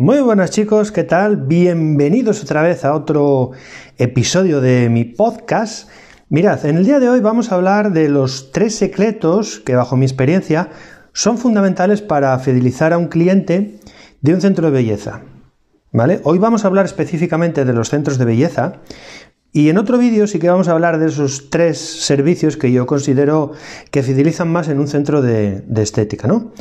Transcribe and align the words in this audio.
Muy 0.00 0.20
buenas 0.20 0.52
chicos, 0.52 0.92
¿qué 0.92 1.02
tal? 1.02 1.34
Bienvenidos 1.34 2.40
otra 2.40 2.62
vez 2.62 2.84
a 2.84 2.94
otro 2.94 3.50
episodio 3.96 4.60
de 4.60 4.88
mi 4.88 5.04
podcast. 5.04 5.88
Mirad, 6.28 6.64
en 6.66 6.76
el 6.76 6.84
día 6.84 7.00
de 7.00 7.08
hoy 7.08 7.18
vamos 7.18 7.50
a 7.50 7.56
hablar 7.56 7.92
de 7.92 8.08
los 8.08 8.52
tres 8.52 8.76
secretos 8.76 9.58
que 9.58 9.74
bajo 9.74 9.96
mi 9.96 10.06
experiencia 10.06 10.70
son 11.12 11.36
fundamentales 11.36 12.00
para 12.00 12.38
fidelizar 12.38 12.92
a 12.92 12.98
un 12.98 13.08
cliente 13.08 13.80
de 14.20 14.34
un 14.34 14.40
centro 14.40 14.66
de 14.66 14.72
belleza. 14.72 15.22
¿Vale? 15.90 16.20
Hoy 16.22 16.38
vamos 16.38 16.62
a 16.62 16.68
hablar 16.68 16.84
específicamente 16.84 17.64
de 17.64 17.72
los 17.72 17.88
centros 17.88 18.18
de 18.18 18.24
belleza 18.24 18.74
y 19.52 19.68
en 19.68 19.78
otro 19.78 19.98
vídeo 19.98 20.28
sí 20.28 20.38
que 20.38 20.48
vamos 20.48 20.68
a 20.68 20.72
hablar 20.74 21.00
de 21.00 21.08
esos 21.08 21.50
tres 21.50 21.76
servicios 21.78 22.56
que 22.56 22.70
yo 22.70 22.86
considero 22.86 23.50
que 23.90 24.04
fidelizan 24.04 24.48
más 24.48 24.68
en 24.68 24.78
un 24.78 24.86
centro 24.86 25.22
de, 25.22 25.64
estética, 25.74 26.28
¿no? 26.28 26.52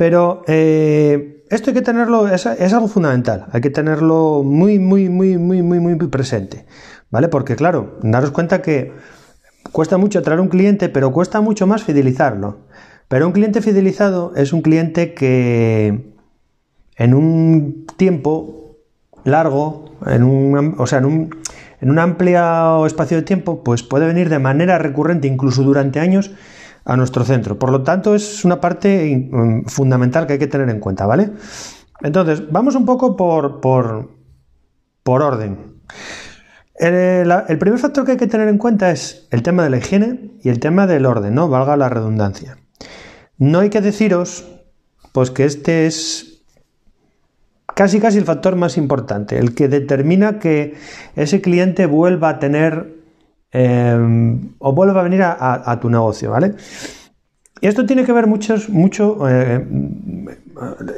Pero 0.00 0.44
eh, 0.46 1.44
esto 1.50 1.68
hay 1.68 1.74
que 1.74 1.82
tenerlo, 1.82 2.26
es, 2.26 2.46
algo 2.46 2.88
fundamental, 2.88 3.48
hay 3.52 3.60
que 3.60 3.68
tenerlo 3.68 4.42
muy, 4.42 4.78
muy, 4.78 5.10
muy, 5.10 5.36
muy, 5.36 5.60
muy, 5.60 5.78
muy 5.78 5.94
presente, 6.08 6.64
¿vale? 7.10 7.28
Porque 7.28 7.54
claro, 7.54 7.98
daros 8.02 8.30
cuenta 8.30 8.62
que 8.62 8.94
cuesta 9.72 9.98
mucho 9.98 10.22
traer 10.22 10.40
un 10.40 10.48
cliente, 10.48 10.88
pero 10.88 11.12
cuesta 11.12 11.42
mucho 11.42 11.66
más 11.66 11.84
fidelizarlo. 11.84 12.60
Pero 13.08 13.26
un 13.26 13.32
cliente 13.32 13.60
fidelizado 13.60 14.32
es 14.36 14.54
un 14.54 14.62
cliente 14.62 15.12
que 15.12 16.14
en 16.96 17.12
un 17.12 17.84
tiempo 17.98 18.78
largo, 19.24 19.96
en 20.06 20.22
un, 20.22 20.76
o 20.78 20.86
sea, 20.86 21.00
en 21.00 21.04
un, 21.04 21.36
en 21.82 21.90
un 21.90 21.98
amplio 21.98 22.86
espacio 22.86 23.18
de 23.18 23.22
tiempo, 23.22 23.62
pues 23.62 23.82
puede 23.82 24.06
venir 24.06 24.30
de 24.30 24.38
manera 24.38 24.78
recurrente, 24.78 25.28
incluso 25.28 25.62
durante 25.62 26.00
años, 26.00 26.30
a 26.90 26.96
nuestro 26.96 27.24
centro. 27.24 27.56
Por 27.56 27.70
lo 27.70 27.84
tanto, 27.84 28.16
es 28.16 28.44
una 28.44 28.60
parte 28.60 29.28
mm, 29.30 29.66
fundamental 29.66 30.26
que 30.26 30.32
hay 30.32 30.38
que 30.40 30.48
tener 30.48 30.68
en 30.70 30.80
cuenta, 30.80 31.06
¿vale? 31.06 31.30
Entonces, 32.02 32.50
vamos 32.50 32.74
un 32.74 32.84
poco 32.84 33.16
por, 33.16 33.60
por, 33.60 34.10
por 35.04 35.22
orden. 35.22 35.76
El, 36.74 37.30
el, 37.46 37.58
primer 37.58 37.78
factor 37.78 38.04
que 38.04 38.12
hay 38.12 38.16
que 38.16 38.26
tener 38.26 38.48
en 38.48 38.58
cuenta 38.58 38.90
es 38.90 39.28
el 39.30 39.44
tema 39.44 39.62
de 39.62 39.70
la 39.70 39.76
higiene 39.76 40.32
y 40.42 40.48
el 40.48 40.58
tema 40.58 40.88
del 40.88 41.06
orden, 41.06 41.32
¿no? 41.32 41.48
Valga 41.48 41.76
la 41.76 41.88
redundancia. 41.88 42.58
No 43.38 43.60
hay 43.60 43.70
que 43.70 43.80
deciros, 43.80 44.48
pues 45.12 45.30
que 45.30 45.44
este 45.44 45.86
es 45.86 46.42
casi 47.76 48.00
casi 48.00 48.18
el 48.18 48.24
factor 48.24 48.56
más 48.56 48.76
importante, 48.76 49.38
el 49.38 49.54
que 49.54 49.68
determina 49.68 50.40
que 50.40 50.74
ese 51.14 51.40
cliente 51.40 51.86
vuelva 51.86 52.30
a 52.30 52.38
tener 52.40 52.99
Em, 53.52 54.54
o 54.58 54.72
vuelva 54.72 55.00
a 55.00 55.02
venir 55.02 55.22
a, 55.22 55.78
tu 55.80 55.90
negocio, 55.90 56.30
¿vale? 56.30 56.54
Y 57.60 57.66
esto 57.66 57.84
tiene 57.84 58.04
que 58.04 58.12
ver 58.12 58.26
mucho, 58.26 58.54
mucho 58.68 59.28
eh, 59.28 59.66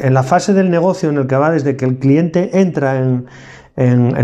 en 0.00 0.14
la 0.14 0.22
fase 0.22 0.52
del 0.52 0.70
negocio 0.70 1.08
en 1.08 1.16
el 1.16 1.26
que 1.26 1.36
va 1.36 1.50
desde 1.50 1.76
que 1.76 1.86
el 1.86 1.98
cliente 1.98 2.60
entra 2.60 2.98
en, 2.98 3.26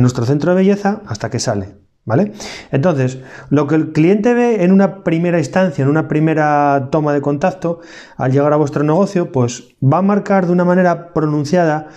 nuestro 0.03 0.27
centro 0.27 0.51
de 0.51 0.57
belleza 0.59 1.01
hasta 1.07 1.31
que 1.31 1.39
sale, 1.39 1.77
¿vale? 2.05 2.33
Entonces, 2.71 3.19
lo 3.49 3.67
que 3.67 3.77
el 3.77 3.93
cliente 3.93 4.35
ve 4.35 4.63
en 4.63 4.73
una 4.73 5.05
primera 5.05 5.39
instancia, 5.39 5.83
en 5.83 5.89
una 5.89 6.07
primera 6.07 6.89
toma 6.93 7.15
de 7.15 7.23
contacto, 7.23 7.81
al 8.19 8.31
llegar 8.31 8.53
a 8.53 8.57
vuestro 8.57 8.85
negocio, 8.85 9.33
pues 9.33 9.75
va 9.83 9.99
a 9.99 10.03
marcar 10.03 10.47
de 10.47 10.53
una 10.53 10.67
manera 10.67 11.15
pronunciada 11.15 11.89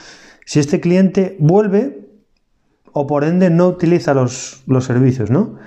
si 0.45 0.59
este 0.59 0.79
cliente 0.79 1.35
vuelve 1.39 2.07
o 2.93 3.05
por 3.05 3.25
ende 3.25 3.49
no 3.49 3.67
utiliza 3.67 4.13
los, 4.13 4.63
los 4.65 4.85
servicios, 4.85 5.29
¿no? 5.29 5.57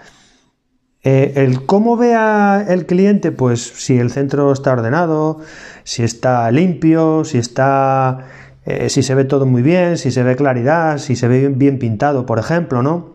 Eh, 1.05 1.34
el 1.36 1.66
cómo 1.66 1.98
vea 1.98 2.64
el 2.66 2.86
cliente, 2.86 3.30
pues 3.30 3.60
si 3.60 3.98
el 3.98 4.10
centro 4.10 4.50
está 4.52 4.72
ordenado, 4.72 5.41
si 5.84 6.02
está 6.02 6.50
limpio, 6.50 7.24
si 7.24 7.38
está. 7.38 8.27
Eh, 8.64 8.88
si 8.88 9.02
se 9.02 9.14
ve 9.14 9.24
todo 9.24 9.44
muy 9.44 9.61
bien, 9.61 9.98
si 9.98 10.11
se 10.11 10.22
ve 10.22 10.36
claridad, 10.36 10.96
si 10.96 11.16
se 11.16 11.28
ve 11.28 11.48
bien, 11.48 11.78
pintado, 11.78 12.24
por 12.24 12.38
ejemplo, 12.38 12.83
¿no? 12.83 13.12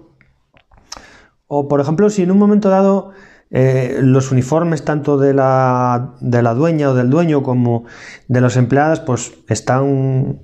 O 1.47 1.67
por 1.67 1.81
ejemplo, 1.81 2.11
si 2.11 2.21
en 2.21 2.29
un 2.29 2.37
momento 2.37 2.69
dado 2.69 3.11
eh, 3.49 3.97
los 4.03 4.31
uniformes 4.31 4.85
tanto 4.85 5.17
de 5.17 5.33
la, 5.33 6.13
de 6.21 6.43
la 6.43 6.53
dueña 6.53 6.91
o 6.91 6.93
del 6.93 7.09
dueño 7.09 7.41
como 7.41 7.85
de 8.27 8.41
las 8.41 8.57
empleadas, 8.57 8.99
pues 8.99 9.33
están 9.47 10.39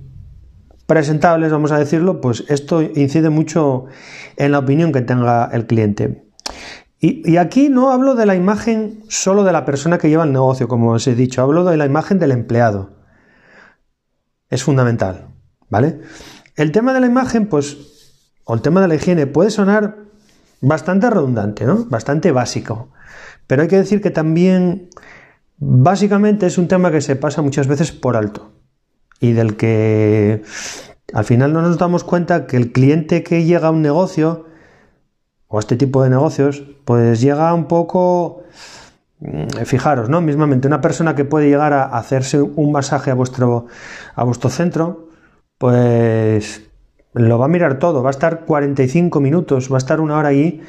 presentables, 0.86 1.52
vamos 1.52 1.70
a 1.70 1.78
decirlo, 1.78 2.20
pues 2.20 2.44
esto 2.48 2.82
incide 2.82 3.30
mucho 3.30 3.84
en 4.36 4.50
la 4.50 4.58
opinión 4.58 4.90
que 4.90 5.02
tenga 5.02 5.48
el 5.52 5.66
cliente. 5.66 6.26
Y, 6.98 7.36
aquí 7.36 7.68
no 7.68 7.90
hablo 7.90 8.14
de 8.14 8.24
la 8.24 8.34
imagen 8.34 9.04
solo 9.08 9.44
de 9.44 9.52
la 9.52 9.64
persona 9.64 9.98
que 9.98 10.08
lleva 10.08 10.24
el 10.24 10.32
negocio, 10.32 10.66
como 10.66 10.92
os 10.92 11.06
he 11.06 11.14
dicho, 11.14 11.42
hablo 11.42 11.64
de 11.64 11.76
la 11.76 11.84
imagen 11.84 12.18
del 12.18 12.32
empleado. 12.32 12.96
Es 14.48 14.62
fundamental, 14.62 15.28
¿vale? 15.68 16.00
El 16.54 16.72
tema 16.72 16.94
de 16.94 17.00
la 17.00 17.06
imagen, 17.06 17.48
pues, 17.48 18.32
o 18.44 18.54
el 18.54 18.62
tema 18.62 18.80
de 18.80 18.88
la 18.88 18.94
higiene 18.94 19.26
puede 19.26 19.50
sonar 19.50 20.06
bastante 20.62 21.10
redundante, 21.10 21.66
¿no? 21.66 21.84
Bastante 21.84 22.32
básico. 22.32 22.92
Pero 23.46 23.62
hay 23.62 23.68
que 23.68 23.76
decir 23.76 24.00
que 24.00 24.10
también, 24.10 24.88
básicamente, 25.58 26.46
es 26.46 26.56
un 26.56 26.66
tema 26.66 26.90
que 26.90 27.02
se 27.02 27.16
pasa 27.16 27.42
muchas 27.42 27.66
veces 27.66 27.92
por 27.92 28.16
alto. 28.16 28.52
Y 29.20 29.32
del 29.32 29.56
que 29.56 30.42
al 31.12 31.24
final 31.24 31.52
no 31.52 31.60
nos 31.60 31.78
damos 31.78 32.04
cuenta 32.04 32.46
que 32.46 32.56
el 32.56 32.72
cliente 32.72 33.22
que 33.22 33.44
llega 33.44 33.68
a 33.68 33.70
un 33.70 33.82
negocio 33.82 34.46
o 35.48 35.58
este 35.58 35.76
tipo 35.76 36.02
de 36.02 36.10
negocios, 36.10 36.62
pues 36.84 37.20
llega 37.20 37.52
un 37.54 37.66
poco, 37.66 38.42
mm, 39.20 39.64
fijaros, 39.64 40.08
¿no? 40.08 40.20
Mismamente, 40.20 40.68
una 40.68 40.80
persona 40.80 41.14
que 41.14 41.24
puede 41.24 41.48
llegar 41.48 41.72
a 41.72 41.84
hacerse 41.84 42.40
un 42.40 42.72
masaje 42.72 43.10
a 43.10 43.14
vuestro, 43.14 43.66
a 44.14 44.24
vuestro 44.24 44.50
centro, 44.50 45.08
pues 45.58 46.62
lo 47.14 47.38
va 47.38 47.46
a 47.46 47.48
mirar 47.48 47.78
todo, 47.78 48.02
va 48.02 48.10
a 48.10 48.12
estar 48.12 48.44
45 48.44 49.20
minutos, 49.20 49.70
va 49.72 49.76
a 49.76 49.78
estar 49.78 50.00
una 50.00 50.18
hora 50.18 50.28
allí, 50.28 50.60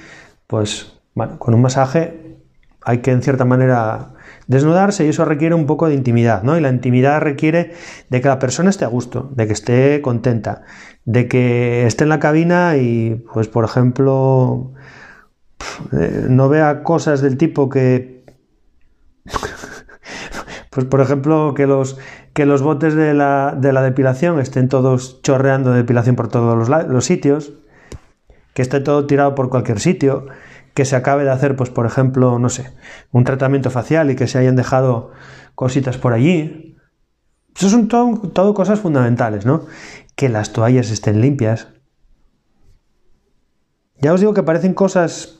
pues 0.47 0.93
bueno, 1.13 1.39
con 1.39 1.53
un 1.53 1.61
masaje 1.61 2.37
hay 2.83 2.99
que 2.99 3.11
en 3.11 3.21
cierta 3.21 3.43
manera 3.43 4.13
desnudarse 4.47 5.05
y 5.05 5.09
eso 5.09 5.25
requiere 5.25 5.55
un 5.55 5.65
poco 5.65 5.87
de 5.87 5.93
intimidad, 5.93 6.43
¿no? 6.43 6.57
Y 6.57 6.61
la 6.61 6.69
intimidad 6.69 7.21
requiere 7.21 7.73
de 8.09 8.21
que 8.21 8.27
la 8.27 8.39
persona 8.39 8.69
esté 8.69 8.85
a 8.85 8.87
gusto, 8.87 9.29
de 9.35 9.45
que 9.45 9.53
esté 9.53 10.01
contenta, 10.01 10.63
de 11.05 11.27
que 11.27 11.85
esté 11.85 12.03
en 12.03 12.09
la 12.09 12.19
cabina 12.19 12.77
y, 12.77 13.23
pues, 13.33 13.47
por 13.47 13.65
ejemplo, 13.65 14.71
eh, 15.91 16.25
no 16.29 16.49
vea 16.49 16.83
cosas 16.83 17.21
del 17.21 17.37
tipo 17.37 17.69
que... 17.69 18.25
pues, 20.69 20.85
por 20.85 21.01
ejemplo, 21.01 21.53
que 21.53 21.67
los, 21.67 21.97
que 22.33 22.45
los 22.45 22.61
botes 22.61 22.95
de 22.95 23.13
la, 23.13 23.55
de 23.57 23.73
la 23.73 23.81
depilación 23.81 24.39
estén 24.39 24.69
todos 24.69 25.21
chorreando 25.21 25.71
de 25.71 25.77
depilación 25.77 26.15
por 26.15 26.29
todos 26.29 26.57
los, 26.57 26.87
los 26.87 27.05
sitios, 27.05 27.53
que 28.53 28.61
esté 28.61 28.79
todo 28.79 29.05
tirado 29.05 29.35
por 29.35 29.49
cualquier 29.49 29.79
sitio, 29.79 30.27
que 30.77 30.85
se 30.85 30.95
acabe 30.95 31.23
de 31.23 31.31
hacer, 31.31 31.55
pues 31.55 31.71
por 31.71 31.87
ejemplo, 31.87 32.37
no 32.37 32.49
sé, 32.49 32.71
un 33.11 33.23
tratamiento 33.23 33.71
facial 33.71 34.11
y 34.11 34.15
que 34.15 34.27
se 34.27 34.37
hayan 34.37 34.55
dejado 34.55 35.09
cositas 35.55 35.97
por 35.97 36.13
allí. 36.13 36.77
Eso 37.55 37.71
son 37.71 37.87
todo, 37.87 38.53
cosas 38.53 38.79
fundamentales, 38.79 39.43
¿no? 39.43 39.65
Que 40.15 40.29
las 40.29 40.53
toallas 40.53 40.91
estén 40.91 41.19
limpias. 41.19 41.69
Ya 43.99 44.13
os 44.13 44.19
digo 44.19 44.35
que 44.35 44.43
parecen 44.43 44.75
cosas 44.75 45.39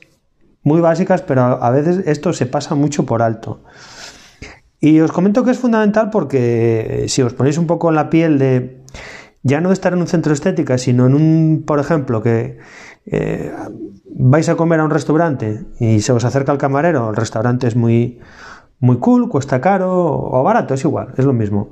muy 0.64 0.80
básicas, 0.80 1.22
pero 1.22 1.42
a 1.42 1.70
veces 1.70 2.02
esto 2.08 2.32
se 2.32 2.46
pasa 2.46 2.74
mucho 2.74 3.06
por 3.06 3.22
alto. 3.22 3.62
Y 4.80 4.98
os 4.98 5.12
comento 5.12 5.44
que 5.44 5.52
es 5.52 5.58
fundamental 5.60 6.10
porque 6.10 7.04
si 7.06 7.22
os 7.22 7.32
ponéis 7.32 7.58
un 7.58 7.68
poco 7.68 7.90
en 7.90 7.94
la 7.94 8.10
piel 8.10 8.40
de 8.40 8.82
ya 9.44 9.60
no 9.60 9.70
estar 9.70 9.92
en 9.92 10.00
un 10.00 10.08
centro 10.08 10.32
estética, 10.32 10.78
sino 10.78 11.06
en 11.06 11.14
un, 11.14 11.62
por 11.64 11.78
ejemplo, 11.78 12.22
que 12.22 12.58
eh, 13.10 13.52
vais 14.10 14.48
a 14.48 14.56
comer 14.56 14.80
a 14.80 14.84
un 14.84 14.90
restaurante 14.90 15.64
y 15.80 16.00
se 16.00 16.12
os 16.12 16.24
acerca 16.24 16.52
el 16.52 16.58
camarero, 16.58 17.10
el 17.10 17.16
restaurante 17.16 17.66
es 17.66 17.76
muy, 17.76 18.20
muy 18.80 18.98
cool, 18.98 19.28
cuesta 19.28 19.60
caro 19.60 19.90
o 19.92 20.42
barato, 20.42 20.74
es 20.74 20.84
igual, 20.84 21.14
es 21.16 21.24
lo 21.24 21.32
mismo. 21.32 21.70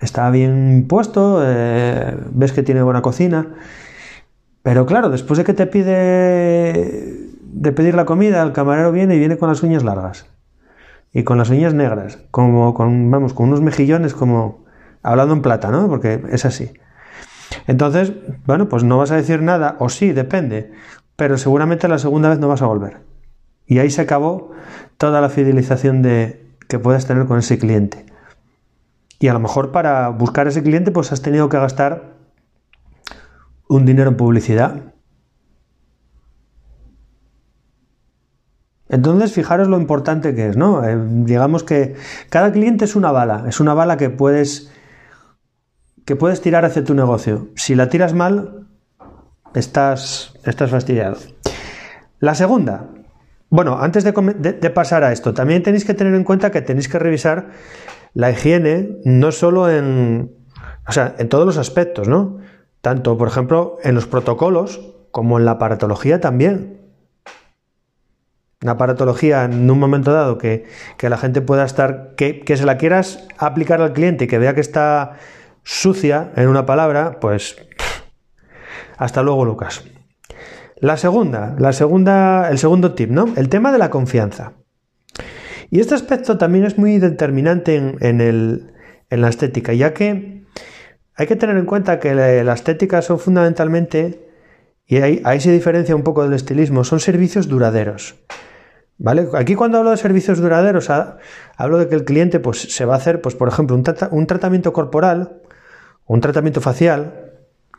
Está 0.00 0.30
bien 0.30 0.86
puesto, 0.88 1.40
eh, 1.44 2.16
ves 2.32 2.52
que 2.52 2.62
tiene 2.62 2.82
buena 2.82 3.02
cocina, 3.02 3.54
pero 4.62 4.86
claro, 4.86 5.10
después 5.10 5.38
de 5.38 5.44
que 5.44 5.54
te 5.54 5.66
pide 5.66 7.30
de 7.42 7.72
pedir 7.72 7.94
la 7.94 8.04
comida, 8.04 8.42
el 8.42 8.52
camarero 8.52 8.92
viene 8.92 9.16
y 9.16 9.18
viene 9.18 9.38
con 9.38 9.48
las 9.48 9.62
uñas 9.62 9.84
largas 9.84 10.26
y 11.12 11.24
con 11.24 11.38
las 11.38 11.50
uñas 11.50 11.74
negras, 11.74 12.18
como 12.30 12.74
con, 12.74 13.10
vamos, 13.10 13.34
con 13.34 13.48
unos 13.48 13.60
mejillones 13.60 14.14
como 14.14 14.64
hablando 15.02 15.34
en 15.34 15.42
plata, 15.42 15.70
¿no? 15.70 15.88
Porque 15.88 16.22
es 16.30 16.44
así. 16.44 16.70
Entonces, 17.66 18.12
bueno, 18.46 18.68
pues 18.68 18.84
no 18.84 18.98
vas 18.98 19.10
a 19.10 19.16
decir 19.16 19.42
nada, 19.42 19.76
o 19.78 19.88
sí, 19.88 20.12
depende, 20.12 20.72
pero 21.16 21.38
seguramente 21.38 21.88
la 21.88 21.98
segunda 21.98 22.28
vez 22.28 22.38
no 22.38 22.48
vas 22.48 22.62
a 22.62 22.66
volver. 22.66 22.98
Y 23.66 23.78
ahí 23.78 23.90
se 23.90 24.02
acabó 24.02 24.50
toda 24.98 25.20
la 25.20 25.28
fidelización 25.28 26.02
de, 26.02 26.46
que 26.68 26.78
puedes 26.78 27.06
tener 27.06 27.26
con 27.26 27.38
ese 27.38 27.58
cliente. 27.58 28.06
Y 29.18 29.28
a 29.28 29.32
lo 29.32 29.40
mejor 29.40 29.70
para 29.72 30.08
buscar 30.08 30.48
ese 30.48 30.62
cliente, 30.62 30.90
pues 30.90 31.12
has 31.12 31.22
tenido 31.22 31.48
que 31.48 31.56
gastar 31.56 32.14
un 33.68 33.86
dinero 33.86 34.10
en 34.10 34.16
publicidad. 34.16 34.92
Entonces, 38.88 39.32
fijaros 39.32 39.68
lo 39.68 39.80
importante 39.80 40.34
que 40.34 40.48
es, 40.48 40.56
¿no? 40.56 40.84
Eh, 40.84 40.98
digamos 41.24 41.64
que 41.64 41.94
cada 42.28 42.52
cliente 42.52 42.84
es 42.84 42.94
una 42.94 43.10
bala, 43.10 43.44
es 43.48 43.60
una 43.60 43.72
bala 43.72 43.96
que 43.96 44.10
puedes 44.10 44.70
que 46.04 46.16
puedes 46.16 46.40
tirar 46.40 46.64
hacia 46.64 46.84
tu 46.84 46.94
negocio. 46.94 47.48
Si 47.56 47.74
la 47.74 47.88
tiras 47.88 48.14
mal, 48.14 48.66
estás, 49.54 50.34
estás 50.44 50.70
fastidiado. 50.70 51.16
La 52.18 52.34
segunda, 52.34 52.88
bueno, 53.50 53.78
antes 53.80 54.04
de, 54.04 54.70
pasar 54.70 55.04
a 55.04 55.12
esto, 55.12 55.34
también 55.34 55.62
tenéis 55.62 55.84
que 55.84 55.92
tener 55.92 56.14
en 56.14 56.24
cuenta 56.24 56.50
que 56.50 56.62
tenéis 56.62 56.88
que 56.88 56.98
revisar 56.98 57.50
la 58.14 58.30
higiene 58.30 58.98
no 59.04 59.30
solo 59.30 59.70
en, 59.70 60.34
o 60.88 60.92
sea, 60.92 61.14
en 61.18 61.28
todos 61.28 61.44
los 61.44 61.58
aspectos, 61.58 62.08
¿no? 62.08 62.38
Tanto, 62.80 63.18
por 63.18 63.28
ejemplo, 63.28 63.76
en 63.82 63.94
los 63.94 64.06
protocolos 64.06 64.80
como 65.10 65.38
en 65.38 65.44
la 65.44 65.52
aparatología 65.52 66.20
también. 66.20 66.80
Una 68.62 68.72
aparatología 68.72 69.44
en 69.44 69.70
un 69.70 69.78
momento 69.78 70.12
dado 70.12 70.38
que, 70.38 70.64
la 71.00 71.18
gente 71.18 71.42
pueda 71.42 71.64
estar, 71.64 72.14
que, 72.16 72.40
que, 72.40 72.56
se 72.56 72.64
la 72.64 72.78
quieras 72.78 73.26
aplicar 73.36 73.82
al 73.82 73.92
cliente 73.92 74.24
y 74.24 74.28
que 74.28 74.38
vea 74.38 74.54
que 74.54 74.60
está 74.60 75.18
sucia 75.62 76.32
en 76.36 76.48
una 76.48 76.66
palabra, 76.66 77.18
pues 77.20 77.56
hasta 78.96 79.22
luego 79.22 79.44
Lucas. 79.44 79.84
La 80.76 80.96
segunda, 80.96 81.54
la 81.58 81.72
segunda, 81.72 82.48
el 82.50 82.58
segundo 82.58 82.94
tip, 82.94 83.10
¿no? 83.10 83.32
El 83.36 83.48
tema 83.48 83.70
de 83.70 83.78
la 83.78 83.90
confianza. 83.90 84.54
Y 85.70 85.80
este 85.80 85.94
aspecto 85.94 86.38
también 86.38 86.64
es 86.64 86.76
muy 86.76 86.98
determinante 86.98 87.76
en, 87.76 88.72
la 89.08 89.28
estética, 89.28 89.72
ya 89.72 89.94
que 89.94 90.44
hay 91.14 91.26
que 91.26 91.36
tener 91.36 91.56
en 91.56 91.66
cuenta 91.66 91.98
que 91.98 92.14
la, 92.14 92.52
estética 92.52 93.00
son 93.00 93.18
fundamentalmente, 93.18 94.28
y 94.86 94.96
ahí, 94.96 95.40
se 95.40 95.52
diferencia 95.52 95.96
un 95.96 96.02
poco 96.02 96.24
del 96.24 96.32
estilismo, 96.32 96.84
son 96.84 97.00
servicios 97.00 97.48
duraderos. 97.48 98.16
¿Vale? 98.98 99.28
Aquí 99.34 99.54
cuando 99.54 99.78
hablo 99.78 99.90
de 99.90 99.96
servicios 99.96 100.38
duraderos, 100.38 100.90
hablo 100.90 101.78
de 101.78 101.88
que 101.88 101.94
el 101.94 102.04
cliente 102.04 102.38
pues, 102.38 102.60
se 102.60 102.84
va 102.84 102.94
a 102.94 102.98
hacer, 102.98 103.20
pues, 103.20 103.34
por 103.34 103.48
ejemplo, 103.48 103.80
un 104.10 104.26
tratamiento 104.26 104.72
corporal, 104.72 105.41
un 106.06 106.20
tratamiento 106.20 106.60
facial, 106.60 107.22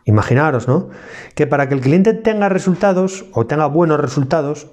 Imaginaros, 0.05 0.67
¿no? 0.67 0.89
Que 1.33 1.47
para 1.47 1.69
que 1.69 1.75
el 1.75 1.81
cliente 1.81 2.13
tenga 2.13 2.49
resultados 2.49 3.25
o 3.31 3.45
tenga 3.45 3.67
buenos 3.67 3.99
resultados, 3.99 4.67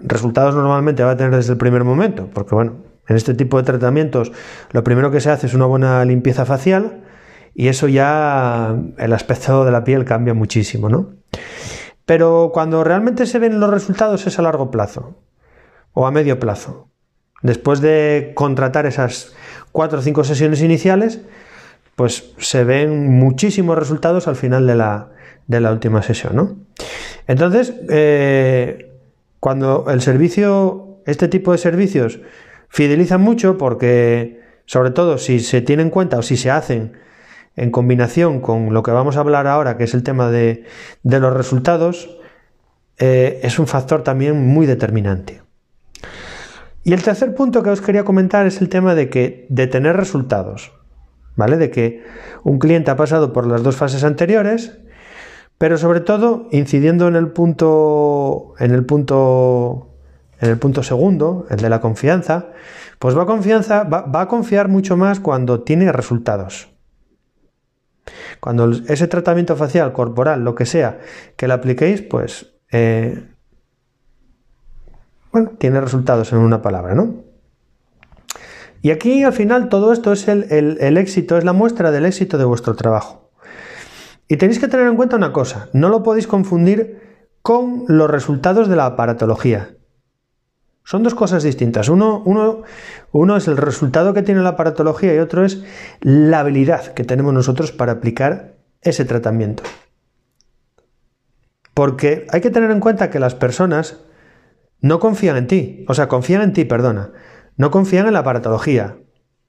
resultados 0.00 0.54
normalmente 0.54 1.02
va 1.02 1.12
a 1.12 1.16
tener 1.16 1.36
desde 1.36 1.52
el 1.52 1.58
primer 1.58 1.84
momento, 1.84 2.30
porque 2.32 2.54
bueno, 2.54 2.76
en 3.08 3.16
este 3.16 3.34
tipo 3.34 3.58
de 3.58 3.64
tratamientos 3.64 4.32
lo 4.70 4.82
primero 4.84 5.10
que 5.10 5.20
se 5.20 5.30
hace 5.30 5.46
es 5.46 5.54
una 5.54 5.66
buena 5.66 6.02
limpieza 6.06 6.46
facial 6.46 7.04
y 7.54 7.68
eso 7.68 7.88
ya 7.88 8.74
el 8.96 9.12
aspecto 9.12 9.66
de 9.66 9.72
la 9.72 9.84
piel 9.84 10.06
cambia 10.06 10.32
muchísimo, 10.32 10.88
¿no? 10.88 11.10
Pero 12.06 12.50
cuando 12.54 12.82
realmente 12.84 13.26
se 13.26 13.38
ven 13.38 13.60
los 13.60 13.70
resultados 13.70 14.26
es 14.26 14.38
a 14.38 14.42
largo 14.42 14.70
plazo 14.70 15.18
o 15.92 16.06
a 16.06 16.10
medio 16.10 16.38
plazo. 16.38 16.88
Después 17.42 17.82
de 17.82 18.32
contratar 18.34 18.86
esas 18.86 19.34
cuatro 19.72 19.98
o 19.98 20.02
cinco 20.02 20.24
sesiones 20.24 20.62
iniciales, 20.62 21.20
pues 21.96 22.32
se 22.38 22.64
ven 22.64 23.10
muchísimos 23.10 23.78
resultados 23.78 24.28
al 24.28 24.36
final 24.36 24.66
de 24.66 24.74
la, 24.74 25.10
de 25.46 25.60
la 25.60 25.72
última 25.72 26.02
sesión, 26.02 26.36
¿no? 26.36 26.56
Entonces, 27.26 27.74
eh, 27.88 28.92
cuando 29.40 29.86
el 29.88 30.00
servicio, 30.00 30.98
este 31.06 31.28
tipo 31.28 31.52
de 31.52 31.58
servicios 31.58 32.20
fidelizan 32.68 33.20
mucho 33.20 33.58
porque, 33.58 34.40
sobre 34.66 34.90
todo, 34.90 35.18
si 35.18 35.40
se 35.40 35.60
tiene 35.60 35.82
en 35.82 35.90
cuenta 35.90 36.18
o 36.18 36.22
si 36.22 36.36
se 36.36 36.50
hacen 36.50 36.92
en 37.56 37.70
combinación 37.70 38.40
con 38.40 38.72
lo 38.72 38.82
que 38.82 38.90
vamos 38.90 39.16
a 39.16 39.20
hablar 39.20 39.46
ahora, 39.46 39.76
que 39.76 39.84
es 39.84 39.94
el 39.94 40.02
tema 40.02 40.30
de, 40.30 40.64
de 41.02 41.20
los 41.20 41.34
resultados, 41.34 42.18
eh, 42.98 43.40
es 43.42 43.58
un 43.58 43.66
factor 43.66 44.02
también 44.02 44.46
muy 44.46 44.66
determinante. 44.66 45.42
Y 46.84 46.92
el 46.92 47.02
tercer 47.02 47.34
punto 47.34 47.62
que 47.62 47.70
os 47.70 47.80
quería 47.80 48.04
comentar 48.04 48.46
es 48.46 48.60
el 48.60 48.68
tema 48.68 48.94
de 48.94 49.08
que 49.08 49.46
de 49.48 49.66
tener 49.66 49.96
resultados. 49.96 50.72
¿Vale? 51.36 51.56
De 51.56 51.70
que 51.70 52.02
un 52.42 52.58
cliente 52.58 52.90
ha 52.90 52.96
pasado 52.96 53.32
por 53.32 53.46
las 53.46 53.62
dos 53.62 53.76
fases 53.76 54.04
anteriores, 54.04 54.78
pero 55.58 55.78
sobre 55.78 56.00
todo 56.00 56.48
incidiendo 56.50 57.08
en 57.08 57.16
el 57.16 57.28
punto 57.28 58.54
en 58.58 58.72
el 58.72 58.84
punto 58.84 59.88
en 60.40 60.50
el 60.50 60.58
punto 60.58 60.82
segundo, 60.82 61.46
el 61.50 61.58
de 61.58 61.70
la 61.70 61.80
confianza, 61.80 62.48
pues 62.98 63.16
va 63.16 63.22
a, 63.22 63.26
confianza, 63.26 63.84
va, 63.84 64.20
a 64.20 64.28
confiar 64.28 64.68
mucho 64.68 64.96
más 64.96 65.20
cuando 65.20 65.62
tiene 65.62 65.92
resultados. 65.92 66.68
Cuando 68.40 68.72
ese 68.88 69.06
tratamiento 69.06 69.54
facial, 69.54 69.92
corporal, 69.92 70.42
lo 70.42 70.56
que 70.56 70.66
sea, 70.66 70.98
que 71.36 71.46
le 71.46 71.54
apliquéis, 71.54 72.02
pues, 72.02 72.54
eh, 72.72 73.24
bueno, 75.30 75.52
tiene 75.58 75.80
resultados 75.80 76.32
en 76.32 76.38
una 76.38 76.60
palabra, 76.60 76.96
¿no? 76.96 77.22
Y 78.82 78.90
aquí 78.90 79.22
al 79.22 79.32
final 79.32 79.68
todo 79.68 79.92
esto 79.92 80.12
es 80.12 80.26
el, 80.26 80.98
éxito, 80.98 81.38
es 81.38 81.44
la 81.44 81.52
muestra 81.52 81.92
del 81.92 82.04
éxito 82.04 82.36
de 82.36 82.44
vuestro 82.44 82.74
trabajo. 82.74 83.30
Y 84.26 84.36
tenéis 84.36 84.58
que 84.58 84.66
tener 84.66 84.88
en 84.88 84.96
cuenta 84.96 85.16
una 85.16 85.32
cosa, 85.32 85.68
no 85.72 85.88
lo 85.88 86.02
podéis 86.02 86.26
confundir 86.26 87.00
con 87.42 87.84
los 87.86 88.10
resultados 88.10 88.68
de 88.68 88.74
la 88.74 88.86
aparatología. 88.86 89.76
Son 90.84 91.04
dos 91.04 91.14
cosas 91.14 91.44
distintas. 91.44 91.88
Uno, 91.88 92.24
uno, 92.24 93.36
es 93.36 93.46
el 93.46 93.56
resultado 93.56 94.14
que 94.14 94.22
tiene 94.22 94.42
la 94.42 94.50
aparatología 94.50 95.14
y 95.14 95.18
otro 95.18 95.44
es 95.44 95.62
la 96.00 96.40
habilidad 96.40 96.92
que 96.92 97.04
tenemos 97.04 97.32
nosotros 97.32 97.70
para 97.70 97.92
aplicar 97.92 98.56
ese 98.80 99.04
tratamiento. 99.04 99.62
Porque 101.72 102.26
hay 102.30 102.40
que 102.40 102.50
tener 102.50 102.72
en 102.72 102.80
cuenta 102.80 103.10
que 103.10 103.20
las 103.20 103.36
personas 103.36 104.00
no 104.80 104.98
confían 104.98 105.36
en 105.36 105.46
ti, 105.46 105.84
o 105.88 105.94
sea, 105.94 106.08
confían 106.08 106.42
en 106.42 106.52
ti, 106.52 106.64
perdona, 106.64 107.12
no 107.56 107.70
confían 107.70 108.06
en 108.06 108.14
la 108.14 108.20
aparatología. 108.20 108.96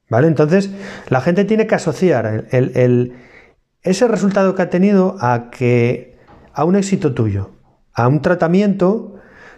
¿Vale? 0.10 0.28
Entonces, 0.28 0.70
la 1.10 1.22
gente 1.22 1.46
tiene 1.46 1.66
que 1.66 1.76
asociar 1.76 2.46
ese 2.52 4.08
resultado 4.08 4.54
que 4.54 4.62
ha 4.62 4.70
tenido 4.70 5.16
a, 5.20 5.50
que, 5.50 6.20
a 6.54 6.66
un 6.66 6.76
éxito 6.76 7.14
tuyo, 7.14 7.52
a 7.94 8.08
un 8.08 8.22
tratamiento 8.22 9.16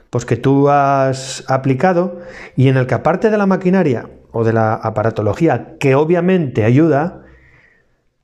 pues, 0.10 0.26
que 0.26 0.38
tú 0.38 0.70
has 0.70 1.44
aplicado 1.50 2.22
y 2.56 2.70
en 2.70 2.78
el 2.78 2.88
que 2.88 2.94
aparte 2.94 3.30
de 3.30 3.38
la 3.38 3.48
maquinaria 3.48 4.10
o 4.32 4.44
de 4.44 4.54
la 4.54 4.74
aparatología, 4.74 5.78
que 5.78 5.96
obviamente 5.96 6.64
ayuda, 6.64 7.25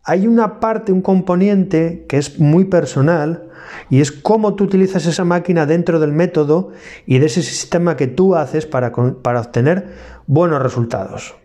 hay 0.04 0.28
una 0.28 0.60
parte, 0.60 0.92
un 0.92 1.02
componente 1.02 2.06
que 2.08 2.18
es 2.18 2.40
muy 2.40 2.66
personal 2.66 3.50
y 3.90 4.02
es 4.02 4.12
cómo 4.12 4.56
tú 4.56 4.64
utilizas 4.64 5.06
esa 5.06 5.26
máquina 5.26 5.66
dentro 5.66 6.00
del 6.00 6.12
método 6.12 6.72
y 7.06 7.20
de 7.20 7.28
ese 7.28 7.44
sistema 7.44 7.96
que 7.96 8.08
tú 8.08 8.36
haces 8.36 8.66
para, 8.66 8.92
para 8.92 9.42
obtener 9.42 9.94
buenos 10.28 10.62
resultados. 10.62 11.36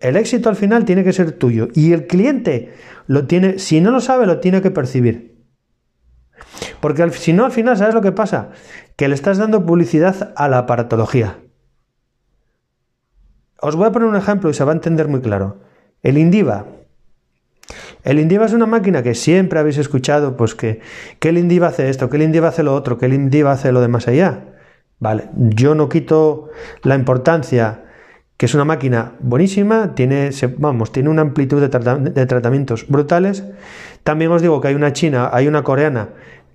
El 0.00 0.16
éxito 0.16 0.48
al 0.48 0.56
final 0.56 0.84
tiene 0.84 1.04
que 1.04 1.12
ser 1.12 1.32
tuyo 1.32 1.68
y 1.74 1.92
el 1.92 2.06
cliente 2.06 2.72
lo 3.06 3.26
tiene, 3.26 3.58
si 3.58 3.80
no 3.80 3.90
lo 3.90 4.00
sabe, 4.00 4.26
lo 4.26 4.38
tiene 4.38 4.62
que 4.62 4.70
percibir. 4.70 5.38
Porque 6.80 7.10
si 7.10 7.32
no, 7.32 7.44
al 7.44 7.50
final, 7.50 7.76
¿sabes 7.76 7.94
lo 7.94 8.00
que 8.00 8.12
pasa? 8.12 8.50
Que 8.96 9.08
le 9.08 9.14
estás 9.14 9.38
dando 9.38 9.66
publicidad 9.66 10.32
a 10.36 10.48
la 10.48 10.58
aparatología. 10.58 11.38
Os 13.60 13.74
voy 13.74 13.86
a 13.88 13.92
poner 13.92 14.08
un 14.08 14.14
ejemplo 14.14 14.50
y 14.50 14.54
se 14.54 14.62
va 14.62 14.70
a 14.70 14.76
entender 14.76 15.08
muy 15.08 15.20
claro. 15.20 15.67
El 16.02 16.18
Indiva. 16.18 16.66
El 18.04 18.18
Indiva 18.18 18.46
es 18.46 18.52
una 18.52 18.66
máquina 18.66 19.02
que 19.02 19.14
siempre 19.14 19.58
habéis 19.58 19.78
escuchado, 19.78 20.36
pues 20.36 20.54
que, 20.54 20.80
que 21.18 21.28
el 21.28 21.38
Indiva 21.38 21.68
hace 21.68 21.90
esto, 21.90 22.08
que 22.08 22.16
el 22.16 22.22
Indiva 22.22 22.48
hace 22.48 22.62
lo 22.62 22.74
otro, 22.74 22.98
que 22.98 23.06
el 23.06 23.12
Indiva 23.12 23.52
hace 23.52 23.72
lo 23.72 23.80
de 23.80 23.88
más 23.88 24.08
allá. 24.08 24.44
Vale, 25.00 25.28
yo 25.36 25.74
no 25.74 25.88
quito 25.88 26.48
la 26.82 26.94
importancia 26.94 27.84
que 28.38 28.46
es 28.46 28.54
una 28.54 28.64
máquina 28.64 29.14
buenísima, 29.18 29.96
tiene, 29.96 30.30
vamos, 30.58 30.92
tiene 30.92 31.08
una 31.08 31.22
amplitud 31.22 31.60
de, 31.60 32.10
de, 32.10 32.26
tratamientos 32.26 32.86
brutales. 32.88 33.42
También 34.04 34.30
os 34.30 34.40
digo 34.42 34.60
que 34.60 34.68
hay 34.68 34.74
una 34.76 34.92
china, 34.92 35.28
hay 35.32 35.48
una 35.48 35.64
coreana 35.64 36.10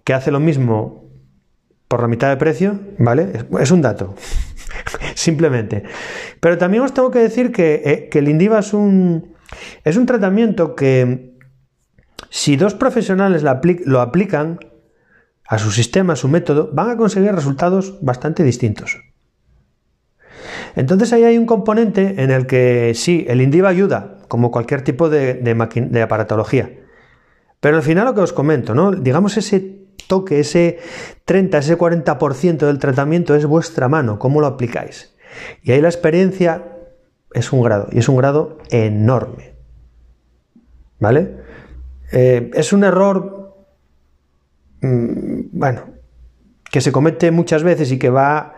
que 0.05 0.13
hace 0.13 0.31
lo 0.31 0.39
mismo 0.39 1.03
por 1.89 2.01
la 2.01 2.07
mitad 2.07 2.29
de 2.29 2.37
precio, 2.37 2.79
¿vale? 2.99 3.33
Es, 3.59 3.69
un 3.71 3.81
dato, 3.81 4.15
simplemente. 5.13 5.83
Pero 6.39 6.57
también 6.57 6.83
os 6.83 6.93
tengo 6.93 7.11
que 7.11 7.19
decir 7.19 7.51
que, 7.51 7.81
eh, 7.83 8.07
que 8.09 8.19
el 8.19 8.29
Indiva 8.29 8.59
es 8.59 8.73
un, 8.73 9.32
es 9.83 9.97
un 9.97 10.05
tratamiento 10.05 10.75
que 10.75 11.33
si 12.29 12.55
dos 12.55 12.73
profesionales 12.73 13.43
lo 13.43 14.01
aplican 14.01 14.59
a 15.47 15.59
su 15.59 15.71
sistema, 15.71 16.13
a 16.13 16.15
su 16.15 16.27
método, 16.27 16.69
van 16.73 16.89
a 16.89 16.97
conseguir 16.97 17.33
resultados 17.33 17.99
bastante 18.01 18.43
distintos. 18.43 18.97
Entonces 20.75 21.13
ahí 21.13 21.23
hay 21.23 21.37
un 21.37 21.45
componente 21.45 22.15
en 22.17 22.31
el 22.31 22.47
que 22.47 22.93
sí, 22.95 23.25
el 23.27 23.41
Indiva 23.41 23.69
ayuda, 23.69 24.17
como 24.27 24.51
cualquier 24.51 24.81
tipo 24.81 25.09
de, 25.09 26.01
aparatología. 26.01 26.71
Pero 27.59 27.77
al 27.77 27.83
final 27.83 28.05
lo 28.05 28.15
que 28.15 28.21
os 28.21 28.33
comento, 28.33 28.73
¿no? 28.73 28.91
Digamos 28.91 29.37
ese 29.37 29.83
toque, 30.07 30.39
ese 30.39 30.79
30, 31.25 31.59
ese 31.59 31.77
40% 31.77 32.57
del 32.65 32.79
tratamiento 32.79 33.35
es 33.35 33.45
vuestra 33.45 33.87
mano, 33.87 34.19
cómo 34.19 34.41
lo 34.41 34.47
aplicáis. 34.47 35.15
Y 35.61 35.71
ahí 35.71 35.81
la 35.81 35.87
experiencia 35.87 36.72
es 37.33 37.51
un 37.51 37.61
grado, 37.61 37.87
y 37.91 37.99
es 37.99 38.09
un 38.09 38.17
grado 38.17 38.59
enorme. 38.69 39.53
¿Vale? 40.99 41.37
Eh, 42.11 42.51
es 42.53 42.73
un 42.73 42.83
error, 42.83 43.65
mm, 44.81 45.41
bueno, 45.51 45.81
que 46.71 46.81
se 46.81 46.91
comete 46.91 47.31
muchas 47.31 47.63
veces 47.63 47.91
y 47.91 47.99
que 47.99 48.09
va 48.09 48.55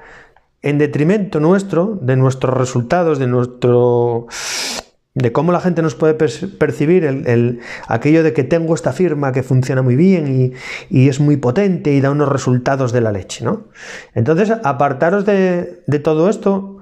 en 0.61 0.77
detrimento 0.77 1.39
nuestro, 1.39 1.97
de 2.01 2.15
nuestros 2.15 2.55
resultados, 2.55 3.19
de 3.19 3.27
nuestro 3.27 4.27
de 5.15 5.31
cómo 5.31 5.53
la 5.53 5.61
gente 5.61 5.81
nos 5.81 5.95
puede 5.95 6.13
percibir 6.13 7.05
el, 7.05 7.61
aquello 7.87 8.21
de 8.21 8.33
que 8.33 8.43
tengo 8.43 8.75
esta 8.75 8.91
firma 8.91 9.31
que 9.31 9.43
funciona 9.43 9.81
muy 9.81 9.95
bien 9.95 10.53
y, 10.89 11.07
es 11.07 11.21
muy 11.21 11.37
potente 11.37 11.93
y 11.93 12.01
da 12.01 12.11
unos 12.11 12.27
resultados 12.27 12.91
de 12.91 12.99
la 12.99 13.13
leche, 13.13 13.45
¿no? 13.45 13.67
Entonces, 14.13 14.51
apartaros 14.63 15.25
de, 15.25 15.83
todo 16.03 16.29
esto, 16.29 16.74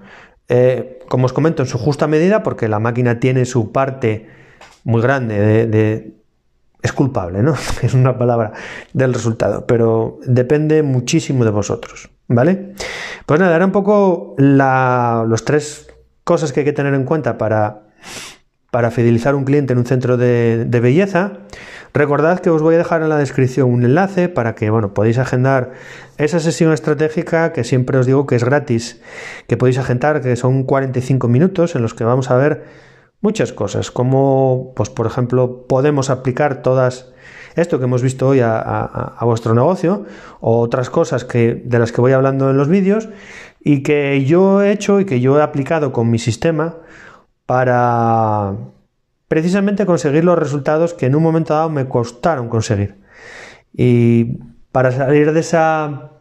eh, 0.50 1.00
como 1.08 1.26
os 1.26 1.34
comento, 1.34 1.64
en 1.64 1.68
su 1.68 1.78
justa 1.78 2.08
medida, 2.08 2.44
porque 2.44 2.68
la 2.68 2.80
máquina 2.80 3.20
tiene 3.20 3.46
su 3.46 3.72
parte 3.72 4.28
muy 4.84 5.02
grande 5.02 5.68
de, 5.68 6.14
es 6.82 6.94
culpable, 6.94 7.42
¿no? 7.42 7.56
Es 7.82 7.94
una 7.94 8.18
palabra 8.18 8.54
del 8.94 9.14
resultado, 9.14 9.66
pero 9.66 10.20
depende 10.26 10.84
muchísimo 10.84 11.46
de 11.46 11.52
vosotros, 11.52 12.10
¿vale? 12.28 12.74
Pues 13.26 13.40
nada, 13.40 13.56
era 13.56 13.66
un 13.66 13.72
poco 13.72 14.36
los 14.38 15.46
tres 15.46 15.88
cosas 16.24 16.52
que 16.52 16.62
hay 16.62 16.66
que 16.66 16.74
tener 16.74 16.94
en 16.94 17.06
cuenta 17.06 17.38
para 17.38 17.84
para 18.74 18.90
fidelizar 18.90 19.36
un 19.36 19.44
cliente 19.44 19.74
en 19.74 19.78
un 19.78 19.86
centro 19.86 20.18
de, 20.18 20.66
belleza. 20.82 21.34
Recordad 21.94 22.40
que 22.40 22.50
os 22.50 22.64
voy 22.64 22.74
a 22.74 22.80
dejar 22.80 23.04
en 23.04 23.10
la 23.10 23.18
descripción 23.18 23.72
un 23.72 23.86
enlace 23.86 24.28
para 24.28 24.56
que 24.56 24.72
bueno, 24.72 24.96
podáis 24.96 25.20
agendar 25.20 25.74
esa 26.18 26.40
sesión 26.40 26.74
estratégica 26.74 27.54
que 27.54 27.64
siempre 27.64 28.00
os 28.00 28.08
digo 28.08 28.26
que 28.26 28.36
es 28.36 28.44
gratis, 28.44 29.00
que 29.48 29.58
podéis 29.58 29.78
agendar, 29.78 30.22
que 30.22 30.36
son 30.36 30.64
45 30.64 31.28
minutos 31.28 31.76
en 31.76 31.84
los 31.84 31.94
que 31.94 32.04
vamos 32.04 32.32
a 32.32 32.36
ver 32.36 32.64
muchas 33.22 33.54
cosas, 33.54 33.92
como 33.92 34.74
pues 34.76 34.90
por 34.90 35.06
ejemplo 35.06 35.68
podemos 35.68 36.10
aplicar 36.10 36.64
todas 36.64 37.14
esto 37.56 37.78
que 37.78 37.86
hemos 37.86 38.02
visto 38.02 38.28
hoy 38.28 38.40
a, 38.40 38.58
a, 38.60 39.26
vuestro 39.26 39.54
negocio 39.54 40.06
o 40.42 40.60
otras 40.60 40.90
cosas 40.90 41.24
que, 41.24 41.62
de 41.64 41.78
las 41.78 41.92
que 41.92 42.02
voy 42.02 42.14
hablando 42.14 42.50
en 42.50 42.58
los 42.58 42.68
vídeos 42.68 43.10
y 43.60 43.84
que 43.84 44.26
yo 44.26 44.64
he 44.64 44.72
hecho 44.72 45.00
y 45.00 45.06
que 45.06 45.20
yo 45.20 45.38
he 45.38 45.44
aplicado 45.44 45.92
con 45.92 46.10
mi 46.10 46.18
sistema 46.18 46.78
para 47.46 48.56
precisamente 49.34 49.88
conseguir 49.88 50.24
los 50.24 50.38
resultados 50.38 50.94
que 50.94 51.08
en 51.08 51.16
un 51.16 51.24
momento 51.24 51.56
dado 51.56 51.68
me 51.68 51.88
costaron 51.88 52.50
conseguir. 52.50 52.98
Y 53.76 54.38
para 54.72 54.92
salir 54.92 55.34
de 55.34 55.40
esa 55.40 56.12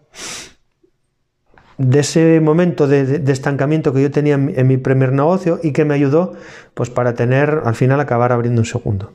de 1.76 2.00
ese 2.00 2.40
momento 2.40 2.88
de, 2.88 3.23
estancamiento 3.31 3.92
que 3.92 4.00
yo 4.00 4.11
tenía 4.11 4.37
en, 4.37 4.66
mi 4.66 4.78
primer 4.78 5.12
negocio 5.12 5.61
y 5.62 5.73
que 5.73 5.85
me 5.85 5.92
ayudó 5.92 6.33
pues 6.73 6.88
para 6.88 7.12
tener 7.12 7.61
al 7.66 7.75
final 7.75 8.00
acabar 8.00 8.33
abriendo 8.33 8.62
un 8.62 8.66
segundo. 8.66 9.12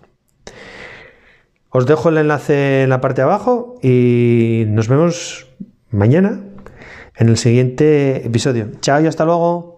Os 1.72 1.88
dejo 1.88 2.10
el 2.10 2.20
enlace 2.20 2.84
en 2.84 2.90
la 2.92 3.02
parte 3.02 3.22
de 3.22 3.26
abajo 3.26 3.80
y 3.82 4.66
nos 4.68 4.90
vemos 4.90 5.48
mañana 5.90 6.40
en 7.16 7.30
el 7.30 7.38
siguiente 7.38 8.28
episodio. 8.28 8.70
Chao 8.80 9.02
y 9.02 9.08
hasta 9.08 9.26
luego. 9.26 9.77